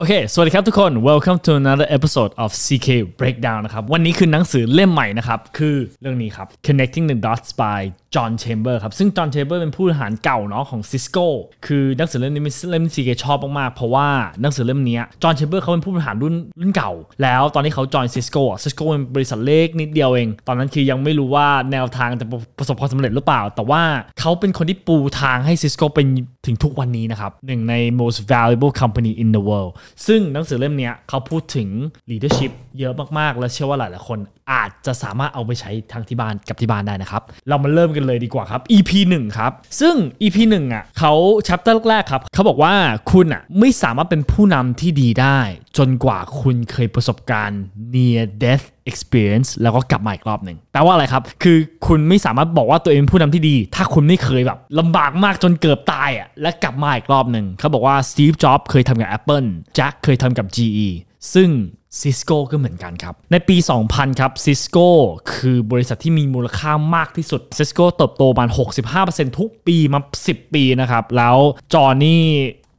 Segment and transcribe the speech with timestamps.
[0.00, 2.88] โอเค สวัสดีครับทุกคน welcome to another episode of CK
[3.20, 7.80] Breakdown นะครับ วันนี้คือหนังสือเล่มใหม่นะครับ คือเรื่องนี้ครับ Connecting the Dots by
[8.14, 11.26] John Chamber ครับ ซึ่ง John Chamber เป็นผู้บริหารเก่าเนาะของ Cisco
[11.66, 14.08] คือหนังสือเล่มนี้เล่มที่ CK ชอบมากๆ เพราะว่า
[14.42, 22.26] หนังสือเล่มนี้ John Chamber เขาเป็นผู้บริหารรุ่นรุ่นเก่า แล้วตอนที่เขา join Cisco อะ Cisco เป็นบริษัทเล็กนิดเดียวเอง ตอนนั้นคือยังไม่รู้ว่าแนวทางจะ
[22.58, 23.82] ประสบความสำเร็จหรือเปล่า แต่ว่า
[24.20, 26.06] เขาเป็นคนที่ปูทางให้ Cisco เป็น
[26.46, 29.72] ถึงทุกวันนี้นะครับหนึ่งใน most valuable company in the world
[30.06, 31.68] ซึ่งหนังสือเล่มนี้เขาพูดถึง
[32.10, 34.18] leadership เยอะมากๆ และเชื่อว่าหลายๆคน
[34.52, 41.12] อาจจะสามารถเอาไปใช้ทั้งที่บ้านกับที่บ้านได้นะครับ เรามาเริ่มกันเลยดีกว่าครับ EP 1ครับ ซึ่ง EP 1อะเขา
[41.46, 42.74] chapter แรกครับเขาบอกว่า
[43.12, 45.38] คุณอะไม่สามารถเป็นผู้นำที่ดีได้
[45.78, 47.62] จนกว่าคุณเคยประสบการณ์
[47.94, 51.56] near death experience แล้วก็กลับมาอีกรอบหนึ่งแปลว่าอะไรครับ คือ
[51.86, 59.48] คุณไม่สามารถบอกว่าตัวเองผู้นำที่ดี ถ้าคุณไม่เคยแบบลำบากมากจนเกือบตายอะและกลับมาอีกรอบหนึ่งเขาบอกว่า Steve Jobs เคยทำกับ Apple
[59.78, 60.88] Jack เคยทำกับ GE
[61.34, 61.50] ซึ่ง
[62.00, 63.56] Cisco ก็เหมือนกันครับ ในปี
[63.88, 64.86] 2000 ครับ Cisco
[65.32, 68.48] คือบริษัทที่มีมูลค่ามากที่สุด Cisco เติบโตมาณ
[68.94, 71.36] 65%ทุกปีมา 10 ปีนะครับ แล้ว
[71.74, 72.22] จอนี่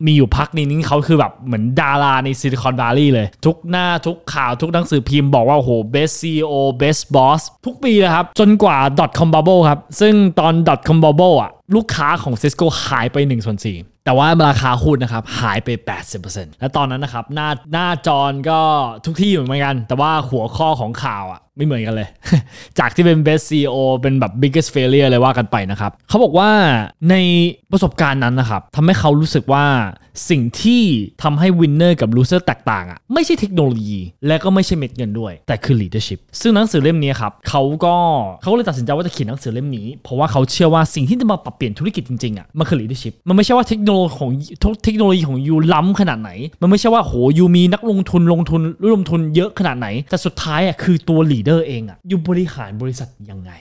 [0.05, 8.77] มีอยู่พักนี้นี่เขาคือแบบเหมือนดาราในซิลิคอนว l ล e y เลย ทุกหน้าทุกข่าวทุกหนังสือพิมพ์บอกว่าโอ้โห best CEO best boss ทุกปีเลยครับ จนกว่า
[9.17, 10.53] .com bubble ครับ ซึ่งตอน
[10.87, 15.69] .com bubble อะ ลูกค้าของ Cisco หายไป1ส่วน4แต่ว่าราคาหุ้นนะครับหายไป
[16.15, 18.59] 80%และตอนนั้นนะครับหน้าหน้าจอนก็
[19.05, 22.09] ทุกที่เหมือนกัน แต่ว่าหัวข้อของข่าวอะไม่เหมือนกันเลย
[22.79, 26.49] จากที่เป็น best CEO เป็นแบบ biggest failure เลยว่ากันไปนะครับ เขาบอกว่า
[27.09, 27.15] ใน
[27.71, 29.65] ประสบการณ์นั้นนะครับทำให้เขารู้สึกว่า
[30.29, 30.83] สิ่งที่
[31.23, 37.95] ทำให้ winner กับ loser แตกต่างอะไม่ใช่เทคโนโลยี และก็ไม่ใช่เม็ดเงินด้วย แต่คือ leadership ซึ่งหนังสือเล่มนี้ครับเขาก็
[38.41, 44.29] เขาเลยตัดสินใจว่าจะเขียนหนังสือเล่มนี้ เพราะว่าเขาเชื่อว่าสิ่งที่จะมาปรับเปลี่ยนธุรกิจจริงๆอะมันคือ leadership มันไม่ใช่ว่าเทคโนโลยีของ
[44.83, 53.51] เทคโนโลยีของยูล้ำขนาดไหน มันไม่ใช่ว่าโหยูมีนักลงทุนลงทุนร่วมทุนเยอะขนาดไหน แต่สุดท้ายอะคือตัว leader เองอะยูบริหารบริษัทยังไง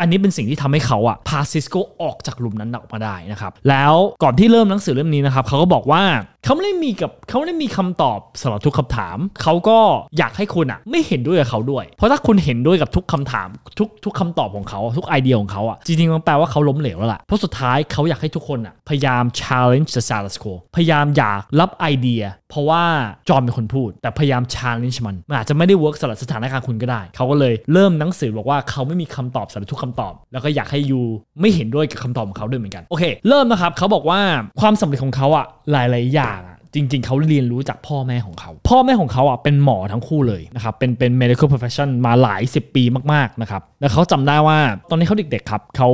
[0.00, 6.02] อันนี้เป็นสิ่งที่ทำให้เขาอะพาซิสโกออกจากหลุมนั้นออกมาได้นะครับแล้วก่อนที่เริ่มหนังสือเล่มนี้นะครับเขาก็บอกว่า
[6.48, 9.78] เขาไม่ได้มีกับเขาไม่ได้มีคำตอบสำหรับทุกคำถาม เขาก็
[10.18, 13.48] อยากให้คุณอะไม่เห็นด้วยกับเขาด้วย เพราะถ้าคุณเห็นด้วยกับทุกคำถาม
[13.78, 22.84] ทุกทุกคำตอบของเขา ทุกไอเดียของเขาอะจริงๆมันแปลว่าเขาล้มเหลวแล้วล่ะเพราะสุดท้ายเขาอยากให้ทุกคนอะพยายาม challenge the status quo พยายามอยากรับไอเดีย เพราะว่า
[23.28, 31.00] จอมเป็นคนพูด แต่พยายาม challenge มันมันอาจจะไม่ได้ work สำหรับสถานการณ์คุณก็ได้ เขาก็เลยเริ่มหนังสือบอกว่าเขาไม่มีคำตอบสำหรับทุกคำตอบ แล้วก็อยากให้ยู
[31.40, 34.20] ไม่เห็นด้วยกับคำตอบของเขาด้วยเหมือนกันโอเค เริ่มนะครับเขาบอกว่า
[34.60, 44.58] ความสำเร็จของเขาอะ หลาย ๆ อย่างอะจริง ๆ เขาเรียนรู้จากพ่อแม่ของเขา พ่อแม่ของเขาอะเป็นหมอทั้งคู่เลยนะครับ เป็นเป็น medical profession มาหลาย 10 ปีมาก ๆ นะครับ แล้วเขาจำได้ว่า
[44.90, 45.90] ตอนนี้เขาเด็ก ๆ ครับ เขา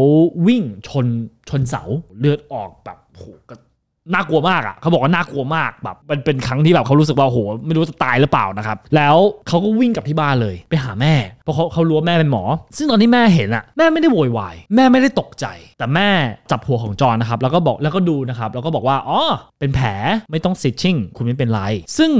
[0.46, 1.06] วิ่งชน
[1.48, 1.82] ชนเสา
[2.18, 3.54] เลือดออกแบบโหก็
[4.12, 9.16] น่ากลัวมากอะเขาบอกว่าน่ากลัวมากแบบมันเป็นครั้งที่แบบเขารู้สึกว่าโหไม่รู้จะตายหรือเปล่านะครับ แล้ว
[9.48, 12.42] เขาก็วิ่งกลับที่บ้านเลยไปหาแม่ เพราะเขาเขารู้ว่าแม่เป็นหมอ
[12.76, 15.46] ซึ่งตอนที่แม่เห็นอะแม่ไม่ได้โวยวายแม่ไม่ได้ตกใจ
[15.78, 16.08] แต่แม่
[16.50, 19.20] จับหัวของจอห์นนะครับแล้วก็บอกแล้วก็ดูนะครับแล้วก็บอกว่าอ๋อ
[19.60, 19.88] เป็นแผล
[20.30, 21.60] ไม่ต้อง stitching คุณไม่เป็นไร
[21.98, 22.10] ซึ่ง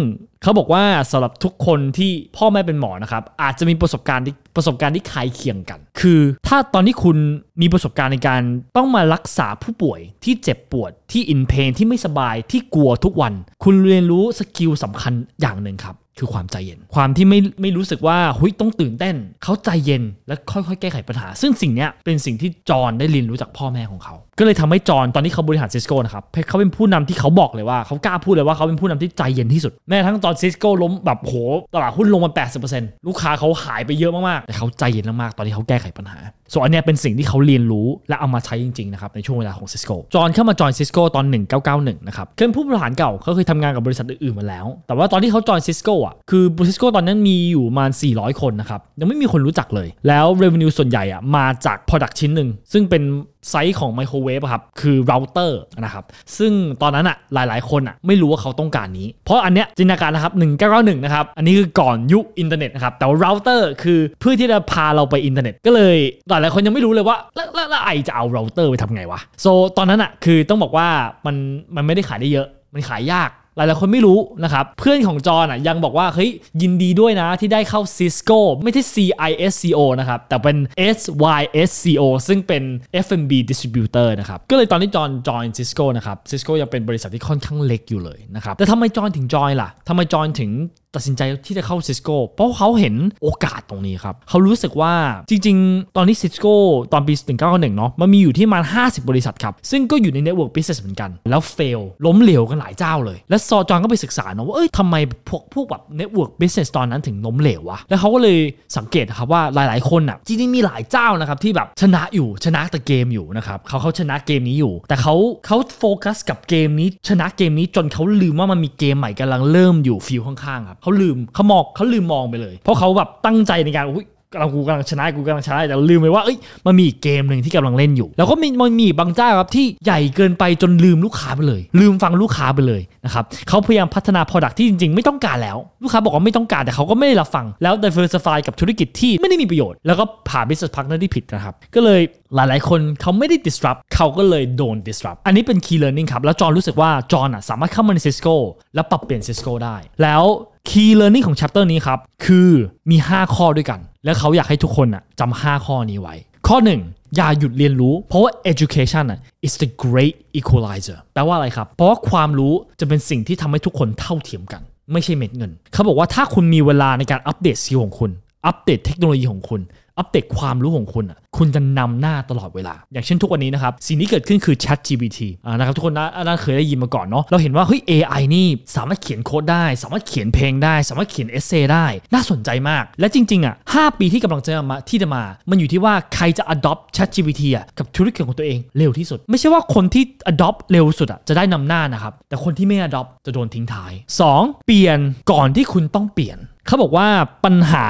[0.44, 7.16] เขาบอกว่าสำหรับทุกคนที่พ่อแม่เป็นหมอนะครับ อาจจะมีประสบการณ์ที่ประสบการณ์ที่คล้ายเคียงกัน คือถ้าตอนที่คุณ
[7.60, 8.43] มีประสบการณ์ในการ
[8.77, 13.33] ต้องมารักษาผู้ป่วยที่เจ็บปวดที่ in pain ที่ไม่สบายที่กลัวทุกวัน
[13.65, 31.34] คุณเรียนรู้ skill สำคัญอย่างหนึ่งครับ คือความใจเย็น ความที่ไม่ไม่รู้สึกว่าหุยต้องตื่นเต้น เขาใจเย็นและค่อยๆ แก้ไขปัญหา ซึ่งสิ่งนี้เป็นสิ่งที่จอห์นได้เรียนรู้จากพ่อแม่ของเขา ก็เลยทำให้จอห์นตอนที่เขาบริหารซิสโก้นะครับเขาเป็นผู้นำที่เขาบอกเลยว่าเขากล้าพูดเลยว่าเขาเป็นผู้นำที่ใจเย็นที่สุด แม้ทั้งตอนซิสโก้ล้มแบบโห
[31.74, 32.32] ตลาดหุ้นลงมา
[32.69, 36.19] 80%ลูกค้าเขาหายไปเยอะมากๆแต่เขาใจเย็นมากๆตอนที่เขาแก้ไขปัญหา
[36.53, 41.25] ส่วนอันนี้เป็นสิ่งที่เขาเรียนรู้และเอามาใช้จริงๆนะครับในช่วงเวลาของซิสโก้จอห์นเข้ามาจอยซิสโก้ตอน
[41.66, 53.03] 1991 นะครับเคยเป็นผู้บริหารเก่าเขาเคยทำงานกับบริษัทอื่นๆมาแล้ว แต่ว่าตอนที่เขาจอยซิสโก้อะคือบริษัทซิสโก้ตอนนั้นมีอยู่ประมาณ 400 คนนะครับยังไม่มีคนรู้จักเลย แล้ว revenue ส่วนใหญ่อะมาจาก product ชิ้นหนึ่งซึ่งเป็น
[53.50, 56.05] ไซส์ของไมโครเวฟครับคือเราเตอร์นะครับ
[56.38, 60.32] ซึ่งตอนนั้นอะหลายๆ คนอะไม่รู้ว่าเขาต้องการนี้ เพราะอันเนี้ยจินตนาการนะครับ
[60.71, 65.97] 1991นะครับอันนี้คือก่อนยุคอินเทอร์เน็ตนะครับแต่ว่าเราเตอร์คือเพื่อที่จะพาเราไปอินเทอร์เน็ตก็เลย
[66.28, 69.47] หลายๆคนยังไม่รู้เลยว่าแล้วแล้ว I จะเอาเราเตอร์ไปทำไงวะ so
[69.77, 70.89] ตอนนั้นอะคือต้องบอกว่า
[71.27, 71.36] มัน
[71.77, 76.30] มันไม่ได้ขายได้เยอะมันขายยาก หลายๆคนไม่รู้นะครับ เพื่อนของจอห์นอะยังบอกว่า เฮ้ย
[76.62, 80.59] ยินดีด้วยนะที่ได้เข้า Cisco ไม่ใช่ CISCO นะครับ แต่เป็น
[80.98, 82.62] SYSCO ซึ่งเป็น
[83.04, 90.51] F&B distributor นะครับ ก็เลยตอนที่จอห์นจอย Cisco นะครับ Cisco ยังเป็นบริษัทที่ค่อนข้างเล็กอยู่เลยนะครับ แต่ทำไมจอห์นถึงจอยล่ะทำไมจอห์นถึง
[90.96, 94.94] ตัดสินใจที่จะเข้า Cisco เพราะเขาเห็นโอกาสตรงนี้ครับเขารู้สึกว่า
[95.30, 96.54] จริง ๆ ตอนนี้ Cisco
[96.92, 97.14] ตอนปี
[97.44, 104.94] 1991 เนาะมันมีอยู่ที่ประมาณ50 บริษัทครับ ซึ่งก็อยู่ใน network business เหมือนกัน แล้ว failล้มเหลวกันหลายเจ้าเลย แล้ว so จอห์นก็ไปศึกษาเนาะว่าเอ้ยทำไม
[105.28, 108.38] พวกพวกแบบ network business ตอนนั้นถึงล้มเหลววะแล้วเขาก็เลย
[108.76, 115.14] สังเกตครับว่าหลาย ๆ คนอะจริงๆมีหลายเจ้านะครับที่แบบชนะอยู่ชนะแต่เกมอยู่นะครับเขาเขาชนะเกมนี้อยู่ แต่เขา
[115.46, 140.75] เขาโฟกัสกับเกมนี้ชนะเกมนี้จนเขาลืมว่ามันมีเกมใหม่กำลังเริ่มอยู่ field ข้างๆครับเขาลืมเขามองเขาลืมมองไปเลย เพราะเขาแบบตั้งใจในการอุ้ยกำลังกูกำลังชนะกูกำลังชนะแต่ลืมไปว่าเอ้ยมันมีอีกเกมหนึ่งที่กำลังเล่นอยู่ แล้วก็มีมันมีบางเจ้าครับที่ใหญ่เกินไปจนลืมลูกค้าไปเลย ลืมฟังลูกค้าไปเลยนะครับเขาพยายามพัฒนา Product ที่จริง ๆ ไม่ต้องการแล้ว ลูกค้าบอกว่าไม่ต้องการแต่เขาก็ไม่ได้รับฟัง แล้ว diversify กับธุรกิจที่ไม่ได้มีประโยชน์ แล้วก็หา business
[140.75, 142.01] partner ที่ผิดนะครับก็เลย
[142.34, 148.34] หลาย ๆ คนเขาไม่ได้ disrupt เขาก็เลยโดน disrupt อันนี้เป็น key learning ครับแล้วจอห์นรู้สึกว่าจอนอะสามารถเข้ามาใน Cisco
[148.75, 150.25] แล้วปรับเปลี่ยน Cisco ได้ แล้ว
[150.69, 152.51] Key Learning ของ Chapter นี้ครับ คือ
[152.91, 156.15] มี 5 ข้อด้วยกัน แล้วเขาอยากให้ทุกคนอะจำ5ข้อนี้ไว้
[156.49, 164.63] ข้อ 1 อย่าหยุดเรียนรู้ เพราะว่า education อะ is the great equalizer แปลว่าอะไรครับ เพราะว่าความรู้จะเป็นสิ่งที่ทำให้ทุกคนเท่าเทียมกัน
[164.93, 168.11] ไม่ใช่เม็ดเงิน เขาบอกว่าถ้าคุณมีเวลาในการอัปเดตสกิลของคุณ
[168.47, 169.61] อัปเดตเทคโนโลยีของคุณ
[169.98, 175.94] อัปเดตความรู้ของคุณอะคุณจะนำหน้าตลอดเวลา อย่างเช่นทุกวันนี้นะครับ สิ่งที่เกิดขึ้นคือ Chat GPT อ่านะครับทุกคน
[176.26, 178.46] น่าเคยได้ยินมาก่อนเนาะเราเห็นว่าเฮ้ย AI นี่
[178.76, 193.92] สามารถเขียนโค้ดได้ สามารถเขียนเพลงได้ สามารถเขียนเอเซได้ น่าสนใจมาก และจริงๆอะ5ปีที่กำลังจะมาที่จะมา มันอยู่ที่ว่าใครจะ adopt Chat GPT อะกับธุรกิจของตัวเองเร็วที่สุด ไม่ใช่ว่าคนที่ adopt เร็วสุดอะจะได้นำหน้านะครับแต่คนที่ไม่ adopt จะโดนทิ้งท้าย
[194.30, 194.66] 2.
[194.66, 194.98] เปลี่ยน
[195.32, 197.09] ก่อนที่คุณต้องเปลี่ยน เขาบอกว่า
[197.45, 197.84] ปัญหา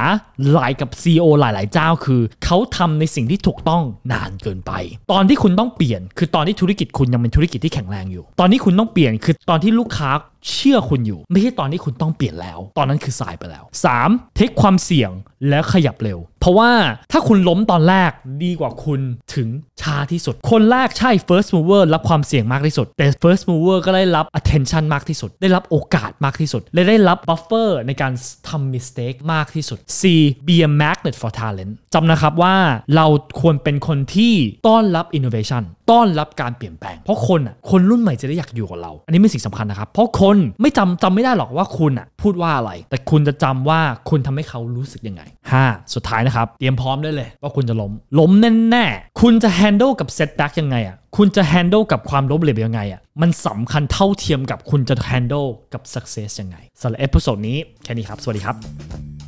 [0.51, 4.71] หลายกับ CEO หลาย ๆ เจ้าคือ เขาทำในสิ่งที่ถูกต้องนานเกินไป
[5.11, 10.09] ตอนที่คุณต้องเปลี่ยน คือตอนที่ธุรกิจคุณยังเป็นธุรกิจที่แข็งแรงอยู่ ตอนที่คุณต้องเปลี่ยนคือตอนที่ลูกค้า
[10.51, 13.63] เชื่อคุณอยู่ ไม่ใช่ตอนที่คุณต้องเปลี่ยนแล้ว ตอนนั้นคือสายไปแล้ว
[13.99, 14.35] 3.
[14.35, 15.11] เทคความเสี่ยง
[15.49, 16.73] แล้วขยับเร็ว เพราะว่า
[17.11, 18.11] ถ้าคุณล้มตอนแรก
[18.43, 19.01] ดีกว่าคุณ
[19.35, 19.47] ถึง
[19.81, 28.13] ช้าที่สุด คนแรกใช่ first mover รับความเสี่ยงมากที่สุด แต่ first mover ก็ได้รับ attention มากที่สุด ได้รับโอกาสมากที่สุด และได้รับ buffer ในการ
[28.49, 30.01] ทำ mistake มากที่สุด C
[30.47, 32.55] be a magnet for talent จำนะครับว่า
[32.95, 33.05] เรา
[33.41, 34.33] ควรเป็นคนที่
[34.67, 43.79] ต้อนรับ innovation ต้อนรับการเปลี่ยนแปลง เพราะคนอะคนรุ่นใหม่จะได้อยากอยู่กับเรา อันนี้เป็นสิ่งสำคัญนะครับ เพราะคนไม่จำจำไม่ได้หรอกว่าคุณอะพูดว่าอะไร แต่คุณจะจำว่า
[44.09, 45.21] คุณทำให้เขารู้สึกยังไง
[45.57, 45.93] 5.
[45.93, 48.31] สุดท้ายนะครับ เตรียมพร้อมได้เลย ว่าคุณจะล้ม ล้ม
[48.69, 59.24] แน่ๆ คุณจะ handle กับ setback ยังไงอะคุณจะ handle กับความล้มเหลวยังไงอะมันสำคัญเท่าเทียมกับคุณจะ handle กับ success ยังไงสำหรับ episode นี้แค่นี้ครับ สวัสดีครับ